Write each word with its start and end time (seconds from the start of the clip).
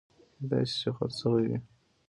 کېدای 0.37 0.63
شي 0.71 0.75
چې 0.81 0.89
خرڅ 0.97 1.13
شوي 1.21 1.43
وي 1.49 1.57